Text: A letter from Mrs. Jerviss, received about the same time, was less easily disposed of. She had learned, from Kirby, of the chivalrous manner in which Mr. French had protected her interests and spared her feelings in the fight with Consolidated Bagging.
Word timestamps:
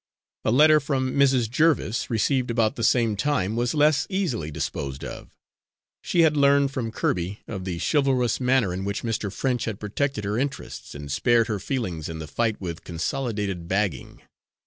A 0.43 0.49
letter 0.49 0.79
from 0.79 1.13
Mrs. 1.13 1.47
Jerviss, 1.47 2.09
received 2.09 2.49
about 2.49 2.75
the 2.75 2.83
same 2.83 3.15
time, 3.15 3.55
was 3.55 3.75
less 3.75 4.07
easily 4.09 4.49
disposed 4.49 5.03
of. 5.03 5.29
She 6.01 6.21
had 6.21 6.35
learned, 6.35 6.71
from 6.71 6.89
Kirby, 6.91 7.41
of 7.47 7.65
the 7.65 7.77
chivalrous 7.79 8.39
manner 8.39 8.73
in 8.73 8.83
which 8.83 9.03
Mr. 9.03 9.31
French 9.31 9.65
had 9.65 9.79
protected 9.79 10.23
her 10.23 10.39
interests 10.39 10.95
and 10.95 11.11
spared 11.11 11.45
her 11.49 11.59
feelings 11.59 12.09
in 12.09 12.17
the 12.17 12.25
fight 12.25 12.59
with 12.59 12.83
Consolidated 12.83 13.67
Bagging. 13.67 14.23